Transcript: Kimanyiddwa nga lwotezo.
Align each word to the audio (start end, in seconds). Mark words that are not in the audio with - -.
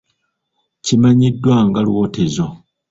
Kimanyiddwa 0.85 1.55
nga 1.67 1.81
lwotezo. 1.87 2.45